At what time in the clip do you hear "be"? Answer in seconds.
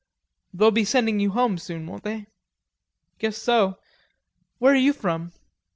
0.71-0.83